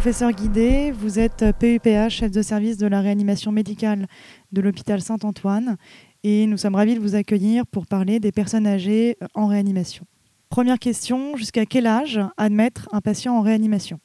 [0.00, 4.06] professeur Guidé, vous êtes PUPH, chef de service de la réanimation médicale
[4.50, 5.76] de l'hôpital Saint-Antoine,
[6.24, 10.06] et nous sommes ravis de vous accueillir pour parler des personnes âgées en réanimation.
[10.48, 14.00] Première question, jusqu'à quel âge admettre un patient en réanimation?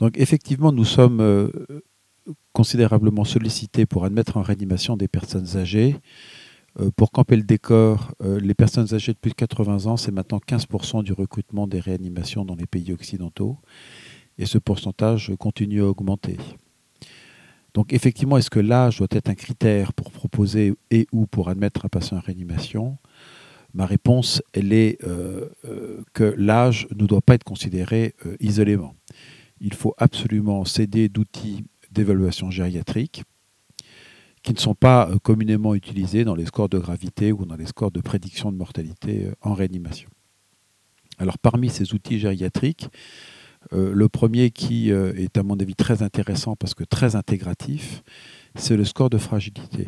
[0.00, 1.48] Donc effectivement, nous sommes euh,
[2.52, 5.94] considérablement sollicités pour admettre en réanimation des personnes âgées.
[6.80, 10.10] Euh, pour camper le décor, euh, les personnes âgées de plus de 80 ans, c'est
[10.10, 13.58] maintenant 15% du recrutement des réanimations dans les pays occidentaux.
[14.38, 16.36] Et ce pourcentage continue à augmenter.
[17.72, 21.84] Donc effectivement, est-ce que l'âge doit être un critère pour proposer et ou pour admettre
[21.84, 22.98] un patient en réanimation?
[23.72, 25.48] Ma réponse, elle est euh,
[26.12, 28.94] que l'âge ne doit pas être considéré isolément.
[29.60, 33.24] Il faut absolument céder d'outils d'évaluation gériatrique
[34.44, 37.66] qui ne sont pas euh, communément utilisés dans les scores de gravité ou dans les
[37.66, 40.08] scores de prédiction de mortalité euh, en réanimation.
[41.18, 42.88] Alors parmi ces outils gériatriques, euh,
[43.72, 48.02] le premier qui est à mon avis très intéressant parce que très intégratif,
[48.54, 49.86] c'est le score de fragilité.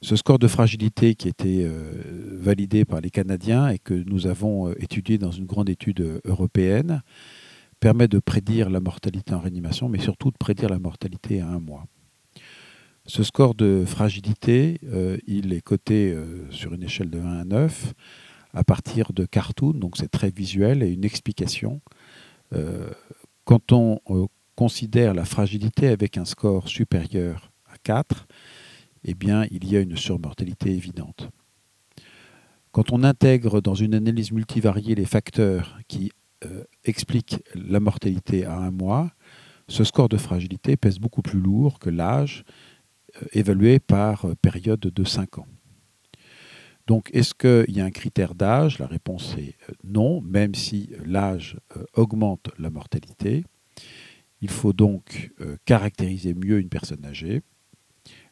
[0.00, 1.70] Ce score de fragilité qui a été
[2.32, 7.02] validé par les Canadiens et que nous avons étudié dans une grande étude européenne
[7.82, 11.58] permet de prédire la mortalité en réanimation, mais surtout de prédire la mortalité à un
[11.58, 11.84] mois.
[13.06, 17.44] Ce score de fragilité, euh, il est coté euh, sur une échelle de 1 à
[17.44, 17.94] 9
[18.54, 21.80] à partir de cartoons, donc c'est très visuel et une explication.
[22.52, 22.90] Euh,
[23.44, 23.98] quand on
[24.54, 28.26] considère la fragilité avec un score supérieur à 4,
[29.04, 31.28] eh bien, il y a une surmortalité évidente.
[32.70, 36.12] Quand on intègre dans une analyse multivariée les facteurs qui
[36.84, 39.12] expliquent la mortalité à un mois,
[39.68, 42.44] ce score de fragilité pèse beaucoup plus lourd que l'âge
[43.20, 45.46] euh, évalué par euh, période de 5 ans.
[46.86, 48.78] Donc, est-ce qu'il y a un critère d'âge?
[48.78, 51.58] La réponse est euh, non, même si l'âge
[51.94, 53.44] augmente la mortalité.
[54.40, 55.30] Il faut donc
[55.64, 57.42] caractériser mieux une personne âgée,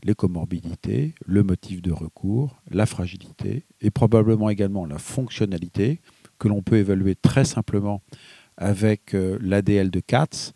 [0.02, 6.00] les comorbidités, le motif de recours, la fragilité et probablement également la fonctionnalité
[6.40, 8.02] que l'on peut évaluer très simplement
[8.56, 10.52] avec l'ADL de Katz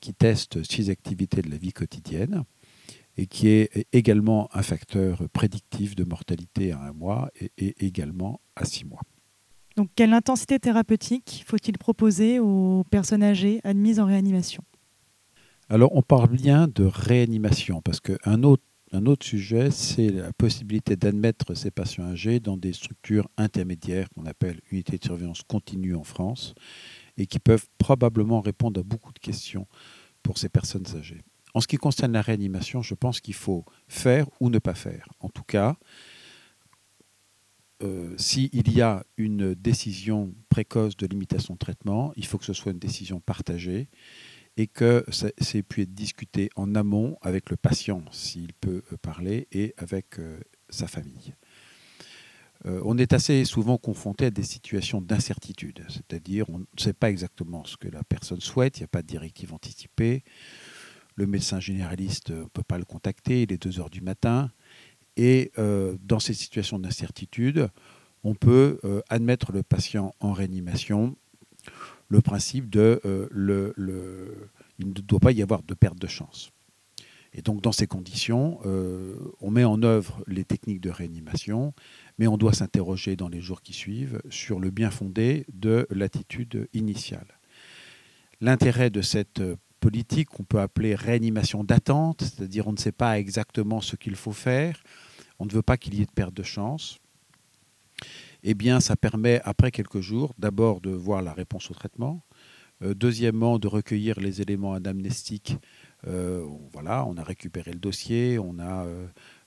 [0.00, 2.44] qui teste six activités de la vie quotidienne
[3.16, 8.64] et qui est également un facteur prédictif de mortalité à un mois et, également à
[8.64, 9.02] six mois.
[9.76, 14.62] Donc, quelle intensité thérapeutique faut-il proposer aux personnes âgées admises en réanimation?
[15.68, 18.62] Alors, on parle bien de réanimation parce qu'un autre,
[18.92, 24.26] un autre sujet, c'est la possibilité d'admettre ces patients âgés dans des structures intermédiaires qu'on
[24.26, 26.54] appelle unités de surveillance continue en France
[27.16, 29.66] et qui peuvent probablement répondre à beaucoup de questions
[30.22, 31.22] pour ces personnes âgées.
[31.56, 35.08] En ce qui concerne la réanimation, je pense qu'il faut faire ou ne pas faire.
[35.20, 35.78] En tout cas,
[37.82, 42.52] euh, s'il y a une décision précoce de limitation de traitement, il faut que ce
[42.52, 43.88] soit une décision partagée
[44.58, 45.28] et que ça,
[45.66, 50.38] pu être discuté en amont avec le patient, s'il peut euh, parler, et avec euh,
[50.68, 51.32] sa famille.
[52.66, 57.64] on est assez souvent confronté à des situations d'incertitude, c'est-à-dire on ne sait pas exactement
[57.64, 60.22] ce que la personne souhaite, il n'y a pas de directive anticipée,
[61.16, 64.50] le médecin généraliste ne peut pas le contacter, il est 2 heures du matin.
[65.16, 67.68] Et euh, dans ces situations d'incertitude,
[68.22, 71.16] on peut euh, admettre le patient en réanimation.
[72.08, 74.42] Le principe de euh,
[74.78, 76.52] il ne doit pas y avoir de perte de chance.
[77.32, 78.60] Et donc dans ces conditions,
[79.40, 81.74] on met en œuvre les techniques de réanimation,
[82.18, 86.66] mais on doit s'interroger dans les jours qui suivent sur le bien fondé de l'attitude
[86.72, 87.38] initiale.
[88.40, 89.42] L'intérêt de cette
[89.80, 94.32] politique qu'on peut appeler réanimation d'attente, c'est-à-dire on ne sait pas exactement ce qu'il faut
[94.32, 94.82] faire,
[95.38, 96.98] on ne veut pas qu'il y ait de perte de chance,
[98.42, 102.22] eh bien ça permet après quelques jours d'abord de voir la réponse au traitement,
[102.82, 105.56] euh, deuxièmement de recueillir les éléments anamnestiques.
[106.06, 108.86] Euh, voilà, on a récupéré le dossier, on a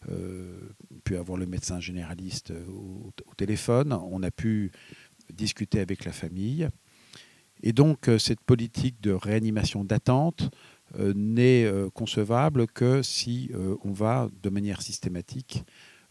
[0.09, 0.59] euh,
[1.03, 4.71] pu avoir le médecin généraliste au, téléphone, on a pu
[5.31, 6.67] discuter avec la famille.
[7.61, 10.49] Et donc, euh, cette politique de réanimation d'attente
[10.97, 13.51] euh, n'est euh, concevable que si
[13.83, 15.63] on va de manière systématique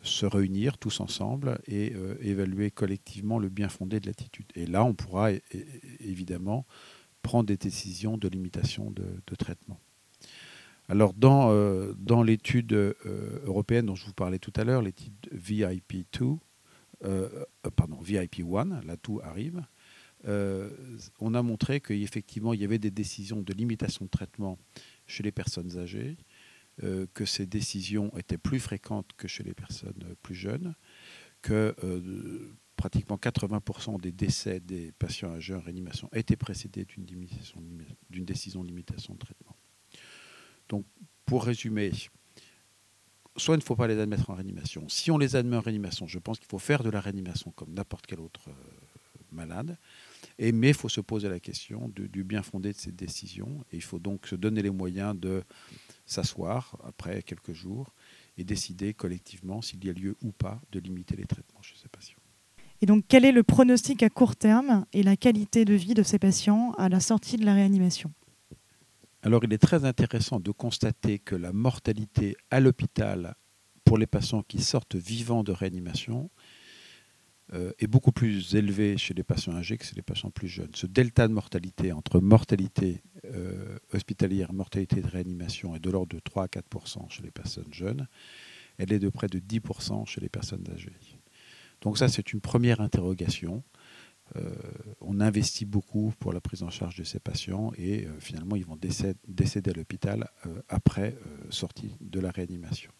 [0.02, 4.46] se réunir tous ensemble et évaluer collectivement le bien fondé de l'attitude.
[4.54, 5.30] Et là, on pourra
[5.98, 6.66] évidemment
[7.22, 9.80] prendre des décisions de limitation de, traitement.
[10.88, 11.52] Alors, dans,
[11.96, 12.94] dans l'étude
[13.44, 16.38] européenne dont je vous parlais tout à l'heure, l'étude VIP2,
[17.74, 19.64] pardon, VIP1, là tout arrive,
[20.26, 20.70] euh,
[21.20, 24.58] on a montré qu'effectivement, il y avait des décisions de limitation de traitement
[25.06, 26.16] chez les personnes âgées,
[26.82, 30.74] euh, que ces décisions étaient plus fréquentes que chez les personnes plus jeunes,
[31.42, 38.62] que euh, pratiquement 80% des décès des patients âgés en réanimation étaient précédés d'une décision
[38.62, 39.56] de limitation de traitement.
[40.68, 40.84] Donc,
[41.24, 41.92] pour résumer,
[43.36, 44.88] soit il ne faut pas les admettre en réanimation.
[44.88, 47.72] Si on les admet en réanimation, je pense qu'il faut faire de la réanimation comme
[47.72, 48.48] n'importe quel autre
[49.32, 49.78] malade.
[50.38, 53.64] Et, mais il faut se poser la question du, bien fondé de cette décision.
[53.72, 55.42] Et il faut donc se donner les moyens de
[56.06, 57.92] s'asseoir après quelques jours
[58.36, 61.88] et décider collectivement s'il y a lieu ou pas de limiter les traitements chez ces
[61.88, 62.18] patients.
[62.80, 66.04] Et donc, quel est le pronostic à court terme et la qualité de vie de
[66.04, 68.12] ces patients à la sortie de la réanimation?
[69.22, 73.34] Alors, il est très intéressant de constater que la mortalité à l'hôpital
[73.84, 76.30] pour les patients qui sortent vivants de réanimation
[77.54, 80.70] euh, est beaucoup plus élevée chez les patients âgés que chez les patients plus jeunes.
[80.74, 86.20] Ce delta de mortalité entre mortalité euh, hospitalière mortalité de réanimation est de l'ordre de
[86.20, 88.06] 3 à 4% chez les personnes jeunes.
[88.76, 89.60] Elle est de près de 10
[90.04, 90.92] chez les personnes âgées.
[91.80, 93.62] Donc ça, c'est une première interrogation.
[94.36, 94.50] Euh,
[95.00, 98.66] on investit beaucoup pour la prise en charge de ces patients et euh, finalement, ils
[98.66, 100.28] vont décéder, à l'hôpital
[100.68, 101.16] après
[101.48, 102.92] sortie de la réanimation.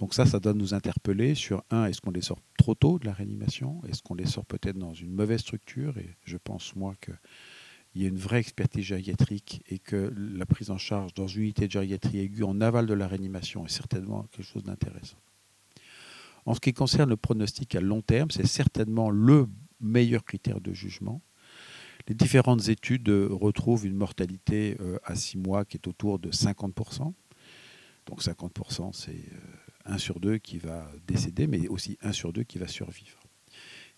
[0.00, 3.04] Donc ça, ça doit nous interpeller sur, un, est-ce qu'on les sort trop tôt de
[3.04, 3.82] la réanimation?
[3.86, 5.98] Est-ce qu'on les sort peut-être dans une mauvaise structure?
[5.98, 10.70] Et je pense, moi, qu'il y a une vraie expertise gériatrique et que la prise
[10.70, 14.22] en charge dans une unité de gériatrie aiguë en aval de la réanimation est certainement
[14.32, 15.18] quelque chose d'intéressant.
[16.46, 19.48] En ce qui concerne le pronostic à long terme, c'est certainement le
[19.80, 21.20] meilleur critère de jugement.
[22.08, 27.12] Les différentes études retrouvent une mortalité euh, à 6 mois qui est autour de 50%.
[28.06, 29.22] Donc 50%, c'est
[29.84, 33.20] 1 euh, sur 2 qui va décéder, mais aussi 1 sur 2 qui va survivre.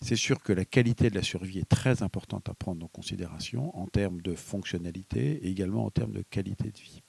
[0.01, 3.75] C'est sûr que la qualité de la survie est très importante à prendre en considération
[3.77, 7.01] en termes de fonctionnalité et également en termes de qualité de vie.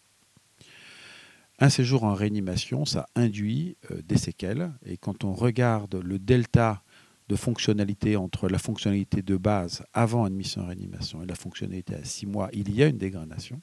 [1.58, 4.72] Un séjour en réanimation, ça induit euh, des séquelles.
[4.84, 6.82] Et quand on regarde le delta
[7.28, 12.04] de fonctionnalité entre la fonctionnalité de base avant admission en réanimation et la fonctionnalité à
[12.04, 13.60] 6 mois, il y a une dégradation.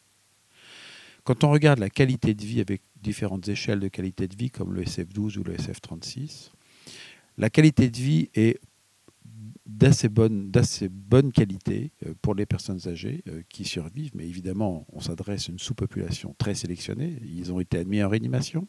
[1.23, 4.73] Quand on regarde la qualité de vie avec différentes échelles de qualité de vie comme
[4.73, 6.51] le SF12 ou le SF36,
[7.37, 8.59] la qualité de vie est
[9.65, 14.11] d'assez bonne, qualité euh, pour les personnes âgées euh, qui survivent.
[14.15, 17.17] Mais évidemment, on s'adresse à une sous-population très sélectionnée.
[17.23, 18.67] Ils ont été admis en réanimation,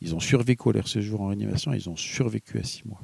[0.00, 3.02] ils ont survécu à leur séjour en réanimation, ils ont survécu à six mois.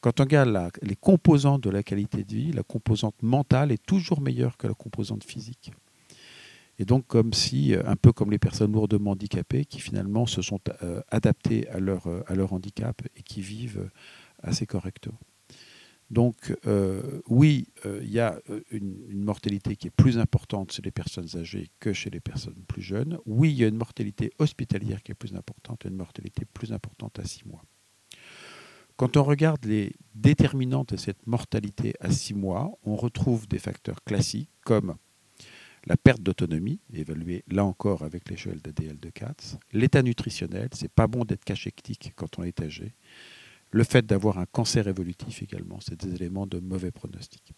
[0.00, 4.20] Quand on regarde les composantes de la qualité de vie, la composante mentale est toujours
[4.20, 5.72] meilleure que la composante physique.
[6.78, 10.42] Et donc, comme si, euh, un peu comme les personnes lourdement handicapées, qui finalement se
[10.42, 10.60] sont
[11.08, 13.90] adaptées à leur, à leur handicap et qui vivent
[14.42, 15.18] assez correctement.
[16.10, 20.82] Donc euh, oui, euh, il y a euh, une, mortalité qui est plus importante chez
[20.82, 23.18] les personnes âgées que chez les personnes plus jeunes.
[23.26, 26.72] Oui, il y a une mortalité hospitalière qui est plus importante et une mortalité plus
[26.72, 27.64] importante à 6 mois.
[28.96, 34.04] Quand on regarde les déterminantes de cette mortalité à 6 mois, on retrouve des facteurs
[34.04, 34.94] classiques comme
[35.86, 41.06] la perte d'autonomie, évaluée là encore avec l'échelle d'ADL de Katz, l'état nutritionnel, c'est pas
[41.06, 42.94] bon d'être cachectique quand on est âgé,
[43.70, 47.52] le fait d'avoir un cancer évolutif également, c'est des éléments de mauvais pronostic.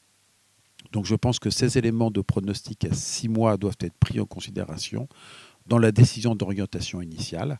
[0.92, 4.26] Donc je pense que ces éléments de pronostic à six mois doivent être pris en
[4.26, 5.08] considération
[5.66, 7.58] dans la décision d'orientation initiale.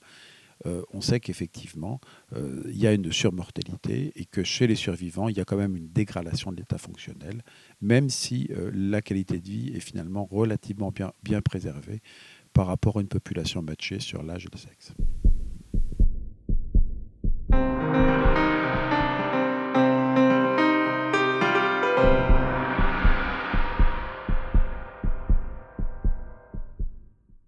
[0.65, 2.01] Euh, on sait qu'effectivement,
[2.35, 5.57] euh, il y a une surmortalité et que chez les survivants, il y a quand
[5.57, 7.43] même une dégradation de l'état fonctionnel,
[7.81, 12.01] même si euh, la qualité de vie est finalement relativement bien, bien préservée
[12.53, 14.95] par rapport à une population matchée sur l'âge et le sexe.